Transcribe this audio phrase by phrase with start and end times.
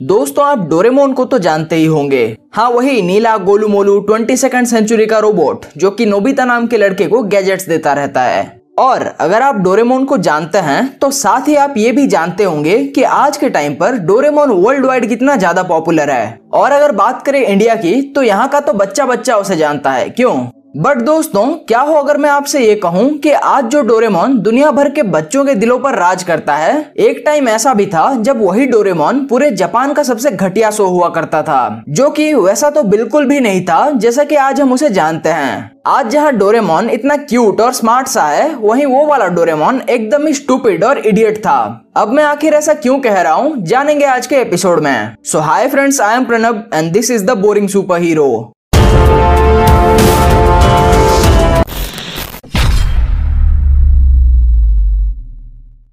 [0.00, 4.66] दोस्तों, आप डोरेमोन को तो जानते ही होंगे। हाँ वही नीला गोलू मोलू ट्वेंटी सेकेंड
[4.66, 8.46] सेंचुरी का रोबोट, जो कि नोबिता नाम के लड़के को गैजेट्स देता रहता है।
[8.78, 12.78] और अगर आप डोरेमोन को जानते हैं तो साथ ही आप ये भी जानते होंगे
[12.86, 17.24] कि आज के टाइम पर डोरेमोन वर्ल्ड वाइड कितना ज़्यादा पॉपुलर है। और अगर बात
[17.26, 20.34] करें इंडिया की तो यहाँ का तो बच्चा बच्चा उसे जानता है। क्यों?
[20.74, 24.88] बट दोस्तों, क्या हो अगर मैं आपसे ये कहूँ कि आज जो डोरेमोन दुनिया भर
[24.90, 28.66] के बच्चों के दिलों पर राज करता है, एक टाइम ऐसा भी था जब वही
[28.66, 33.26] डोरेमोन पूरे जापान का सबसे घटिया शो हुआ करता था, जो कि वैसा तो बिल्कुल
[33.26, 37.60] भी नहीं था जैसा कि आज हम उसे जानते हैं। आज जहाँ डोरेमोन इतना क्यूट
[37.60, 41.58] और स्मार्ट सा है, वहीं वो वाला डोरेमोन एकदम ही स्टूपिड और इडियट था।
[41.96, 45.68] अब मैं आखिर ऐसा क्यों कह रहा हूँ, जानेंगे आज के एपिसोड में। So hi
[45.68, 48.30] friends I am Pranab and this is the boring super hero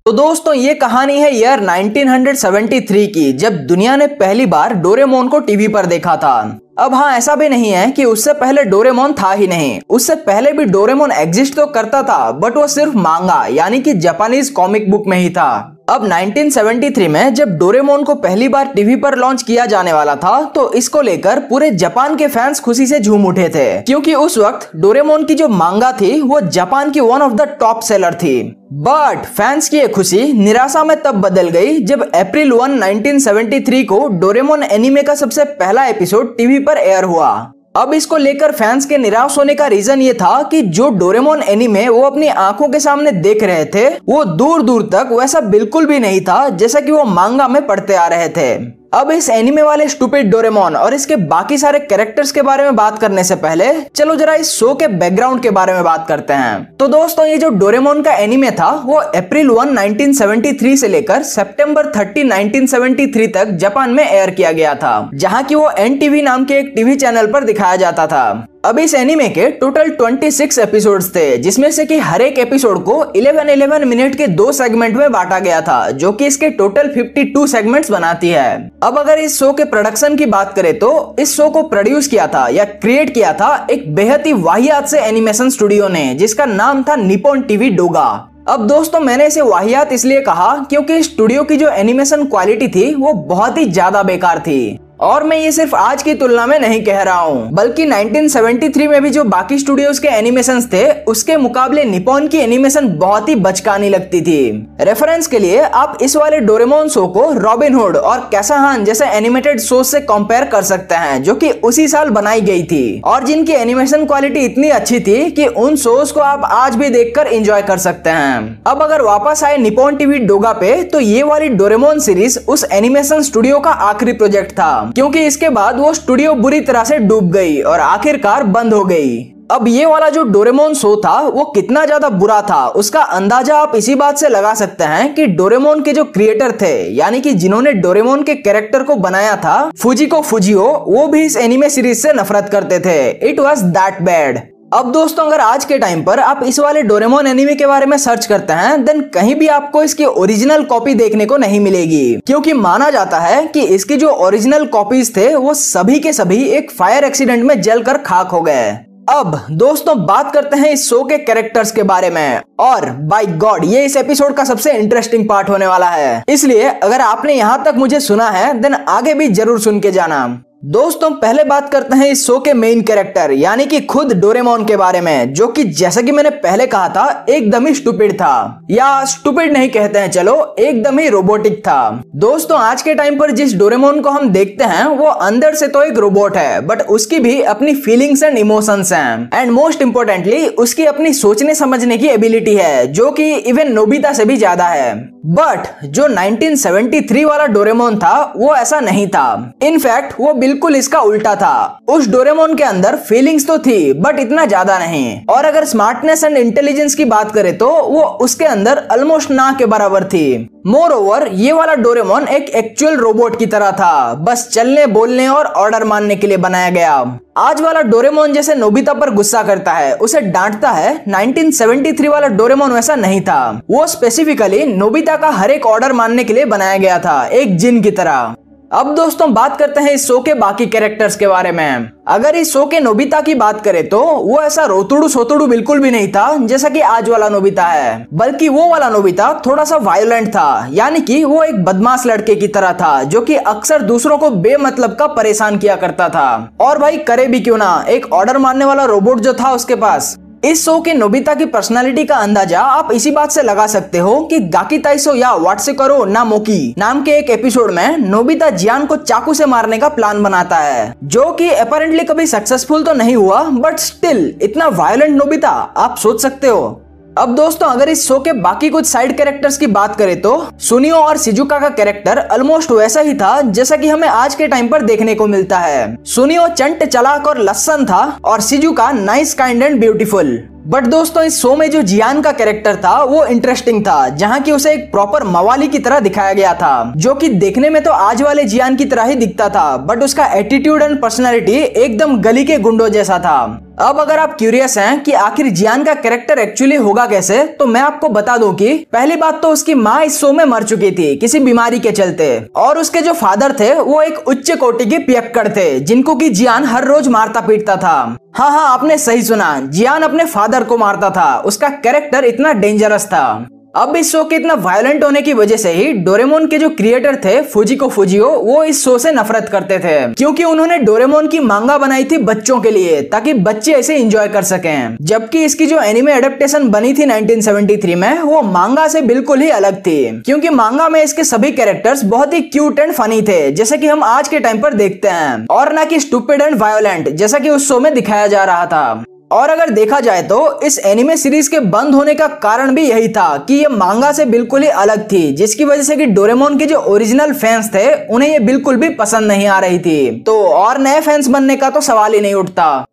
[0.06, 5.40] तो दोस्तों, ये कहानी है ईयर 1973 की, जब दुनिया ने पहली बार डोरेमोन को
[5.40, 9.32] टीवी पर देखा था। अब हाँ ऐसा भी नहीं है कि उससे पहले डोरेमोन था
[9.32, 13.80] ही नहीं। उससे पहले भी डोरेमोन एग्जिस्ट तो करता था बट वो सिर्फ़ मांगा, यानी
[13.80, 18.68] कि जापानीज कॉमिक बुक में ही था। अब 1973 में जब डोरेमोन को पहली बार
[18.68, 22.88] टीवी पर लॉन्च किया जाने वाला था तो इसको लेकर पूरे जापान के फैंस खुशी
[22.88, 27.00] से झूम उठे थे। क्योंकि उस वक्त डोरेमोन की जो मांगा थी, वो जापान की
[27.00, 28.42] one of the top seller थी।
[28.74, 34.08] बट फैंस की ये खुशी निराशा में तब बदल गई जब अप्रैल 1 1973 को
[34.20, 38.98] डोरेमोन एनिमे का सबसे पहला एपिसोड टीवी पर एयर हुआ। अब इसको लेकर फैंस के
[38.98, 43.12] निराश होने का रीजन ये था कि जो डोरेमोन एनिमे वो अपनी आँखों के सामने
[43.12, 47.04] देख रहे थे, वो दूर दूर तक वैसा बिल्कुल भी नहीं था जैसा कि वो
[47.04, 48.56] मांगा में पढ़ते आ रहे थे।
[48.96, 53.00] अब इस एनिमे वाले स्टूपिड डोरेमोन और इसके बाकी सारे कैरेक्टर्स के बारे में बात
[53.00, 56.64] करने से पहले, चलो जरा इस शो के बैकग्राउंड के बारे में बात करते हैं।
[56.76, 61.92] तो दोस्तों, ये जो डोरेमोन का एनिमे था, वो अप्रैल 1 1973 से लेकर सितंबर
[61.92, 66.60] 30 1973 तक जापान में एयर किया गया था, जहाँ की वो एन नाम के
[66.60, 71.38] एक टीवी चैनल पर दिखाया जाता था। अब इस एनिमे के टोटल 26 एपिसोड्स थे,
[71.38, 75.38] जिसमें से कि हर एक एपिसोड को 11 11 मिनट के दो सेगमेंट में बांटा
[75.40, 79.64] गया था, जो कि इसके टोटल 52 सेगमेंट्स बनाती है। अब अगर इस शो के
[79.66, 83.56] प्रोडक्शन की बात करें तो इस शो को प्रोड्यूस किया था या क्रिएट किया था
[83.72, 88.08] एक बेहद ही वाहियात से एनिमेशन स्टूडियो ने, जिसका नाम था निपोन टीवी डोगा
[88.48, 93.14] अब दोस्तों, मैंने इसे वाहियात इसलिए कहा क्योंकि स्टूडियो की जो एनिमेशन क्वालिटी थी, वो
[93.14, 97.02] बहुत ही ज़्यादा बेकार थी। और मैं ये सिर्फ़ आज की तुलना में नहीं कह
[97.02, 102.28] रहा हूँ, बल्कि 1973 में भी जो बाकी स्टूडियोज के एनिमेशन थे, उसके मुकाबले निपोन
[102.28, 107.06] की एनिमेशन बहुत ही बचकानी लगती थी। रेफरेंस के लिए आप इस वाले डोरेमोन शो
[107.08, 111.52] को रॉबिन हुड और कैसाहान जैसे एनिमेटेड शो से कंपेयर कर सकते हैं, जो कि
[111.52, 116.14] उसी साल बनाई गई थी। और जिनकी एनिमेशन क्वालिटी इतनी अच्छी थी कि उन शोज़
[116.14, 120.20] को आप आज भी देखकर एंजॉय कर सकते हैं। अब अगर वापस आए निपोन टीवी
[120.20, 125.26] डोगा पे तो ये वाली डोरेमोन सीरीज़ उस एनिमेशन स्टूडियो का आखिरी प्रोजेक्ट था। क्योंकि
[125.26, 129.68] इसके बाद वो स्टूडियो बुरी तरह से डूब गई और आखिरकार बंद हो गई। अब
[129.68, 133.96] ये वाला जो डोरेमोन शो था, वो कितना ज़्यादा बुरा था, उसका अंदाज़ा आप इसी
[133.96, 138.24] बात से लगा सकते हैं कि डोरेमोन के जो क्रिएटर थे, यानी कि जिन्होंने डोरेमोन
[138.24, 142.50] के कैरेक्टर को बनाया था फुजी को फुजियो वो भी इस एनिमे सीरीज़ से नफरत
[142.52, 146.60] करते थे। इट वॉज़ दैट बैड अब दोस्तों, अगर आज के टाइम पर आप इस
[146.60, 150.64] वाले डोरेमोन एनिमे के बारे में सर्च करते हैं देन कहीं भी आपको इसकी ओरिजिनल
[150.64, 155.34] कॉपी देखने को नहीं मिलेगी। क्योंकि माना जाता है कि इसकी जो ओरिजिनल कॉपीज थे,
[155.36, 158.72] वो सभी के सभी एक फायर एक्सीडेंट में जलकर खाक हो गए।
[159.10, 163.66] अब दोस्तों, बात करते हैं इस शो के कैरेक्टर्स के बारे में। और बाई गॉड
[163.66, 167.76] ये इस एपिसोड का सबसे इंटरेस्टिंग पार्ट होने वाला है। इसलिए अगर आपने यहाँ तक
[167.78, 170.26] मुझे सुना है देन आगे भी ज़रूर सुन के जाना।
[170.66, 174.78] दोस्तों पहले बात करते हैं इस शो के मेन कैरेक्टर यानी कि खुद डोरेमोन के
[174.78, 179.04] बारे में, जो कि जैसा कि मैंने पहले कहा था, एकदम ही स्टूपिड था। या
[179.06, 183.56] स्टूपिड नहीं कहते हैं, चलो, एकदम ही रोबोटिक था। दोस्तों, आज के टाइम पर जिस
[183.56, 187.42] डोरेमोन को हम देखते हैं, वो अंदर से तो एक रोबोट है बट उसकी भी
[187.44, 192.88] अपनी फीलिंग्स एंड इमोशंस हैं। एंड मोस्ट इम्पोर्टेंटली उसकी अपनी सोचने समझने की एबिलिटी है,
[192.88, 198.56] जो कि इवन नोबिता से भी ज़्यादा है। बट जो 1973 वाला डोरेमोन था, वो
[198.56, 203.58] ऐसा नहीं था। इनफैक्ट वो बिल्कुल इसका उल्टा था। उस डोरेमोन के अंदर फीलिंग्स तो
[203.60, 208.04] थी बट इतना ज़्यादा नहीं। और अगर स्मार्टनेस एंड इंटेलिजेंस की बात करें तो वो
[208.22, 210.28] उसके अंदर ऑलमोस्ट ना के बराबर थी।
[210.66, 215.46] मोर ओवर ये वाला डोरेमोन एक एक्चुअल रोबोट की तरह था। बस चलने, बोलने और
[215.46, 219.94] ऑर्डर मानने के लिए बनाया गया। आज वाला डोरेमोन जैसे नोबिता पर गुस्सा करता है,
[219.96, 225.66] उसे डांटता है 1973 वाला डोरेमोन वैसा नहीं था। वो स्पेसिफिकली नोबिता का हर एक
[225.66, 228.36] ऑर्डर मानने के लिए बनाया गया था, एक जिन की तरह।
[228.72, 232.52] अब दोस्तों बात करते हैं इस शो के बाकी कैरेक्टर्स के बारे में। अगर इस
[232.54, 236.36] शो के नोबिता की बात करें तो वो ऐसा रोतुड़ू सोतुड़ू बिल्कुल भी नहीं था,
[236.38, 241.02] जैसा कि आज वाला नोबिता है। बल्कि वो वाला नोबिता थोड़ा सा वायलेंट था, यानी
[241.02, 245.08] कि वो एक बदमाश लड़के की तरह था, जो कि अक्सर दूसरों को बेमतलब का
[245.08, 249.20] परेशान किया करता था। और भाई, करे भी क्यों ना, एक ऑर्डर मारने वाला रोबोट
[249.20, 250.16] जो था उसके पास।
[250.46, 254.20] इस शो के नोबिता की पर्सनालिटी का अंदाज़ा आप इसी बात से लगा सकते हो
[254.22, 258.86] कि गाकी ताइसो या वाटसे करो ना मोकी नाम के एक एपिसोड में नोबिता जियान
[258.86, 263.16] को चाकू से मारने का प्लान बनाता है, जो कि अपेरेंटली कभी सक्सेसफुल तो नहीं
[263.16, 266.82] हुआ बट स्टिल इतना वायलेंट नोबिता, आप सोच सकते हो।
[267.18, 270.96] अब दोस्तों, अगर इस शो के बाकी कुछ साइड कैरेक्टर्स की बात करें तो सुनियो
[270.96, 274.82] और सिजुका का कैरेक्टर ऑलमोस्ट वैसा ही था, जैसा कि हमें आज के टाइम पर
[274.82, 279.80] देखने को मिलता है। सुनियो चंट, चलाक और लसन था, और Shizuka nice kind and
[279.80, 284.40] beautiful but दोस्तों, इस शो में जो जियान का कैरेक्टर था, वो इंटरेस्टिंग था, जहाँ
[284.40, 287.92] की उसे एक प्रॉपर मवाली की तरह दिखाया गया था, जो कि देखने में तो
[287.92, 292.46] आज वाले जियान की तरह ही दिखता था बट उसका एटीट्यूड एंड पर्सनैलिटी एकदम गली
[292.46, 296.76] के गुंडो जैसा था। अब अगर आप क्यूरियस हैं कि आखिर जियान का कैरेक्टर एक्चुअली
[296.78, 300.32] होगा कैसे तो मैं आपको बता दूँ कि पहली बात तो उसकी माँ इस शो
[300.34, 304.28] में मर चुकी थी, किसी बीमारी के चलते। और उसके जो फादर थे, वो एक
[304.28, 308.68] उच्च कोटि के पियक्कड़ थे, जिनको की जियान हर रोज मारता पीटता था। हाँ हाँ
[308.68, 313.96] आपने सही सुना। जियान अपने फादर को मारता था। उसका कैरेक्टर इतना डेंजरस था। अब
[313.96, 317.42] इस शो के इतना वायलेंट होने की वजह से ही डोरेमोन के जो क्रिएटर थे
[317.42, 322.04] फुजिको फुजियो वो इस शो से नफरत करते थे। क्योंकि उन्होंने डोरेमोन की मांगा बनाई
[322.04, 326.70] थी बच्चों के लिए, ताकि बच्चे इसे एंजॉय कर सकें। जबकि इसकी जो एनिमे एडेप्टेशन
[326.70, 331.24] बनी थी 1973 में, वो मांगा से बिल्कुल ही अलग थी। क्योंकि मांगा में इसके
[331.24, 334.74] सभी कैरेक्टर्स बहुत ही क्यूट एंड फनी थे, जैसे की हम आज के टाइम पर
[334.74, 338.44] देखते हैं। और न की स्टूपिड एंड वायोलेंट जैसा की उस शो में दिखाया जा
[338.44, 342.74] रहा था। और अगर देखा जाए तो इस एनिमे सीरीज़ के बंद होने का कारण
[342.76, 346.06] भी यही था कि ये मांगा से बिल्कुल ही अलग थी, जिसकी वजह से कि
[346.08, 350.24] डोरेमोन के जो ओरिजिनल फैंस थे, उन्हें ये बिल्कुल भी पसंद नहीं आ रही थी।
[350.24, 352.86] तो और नए फैंस बनने का तो सवाल ही नहीं उठता।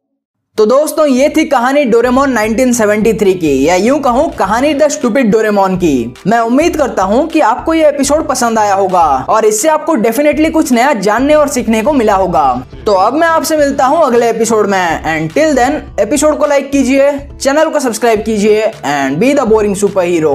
[0.59, 5.77] तो दोस्तों, ये थी कहानी डोरेमोन 1973 की। या यूँ कहूँ, कहानी द स्टूपिड डोरेमोन
[5.77, 9.95] की। मैं उम्मीद करता हूँ कि आपको ये एपिसोड पसंद आया होगा, और इससे आपको
[9.95, 14.05] डेफिनेटली कुछ नया जानने और सीखने को मिला होगा। तो अब मैं आपसे मिलता हूँ
[14.05, 19.19] अगले एपिसोड में एंड टिल देन एपिसोड को लाइक कीजिए, चैनल को सब्सक्राइब कीजिए and
[19.19, 20.35] be the boring super hero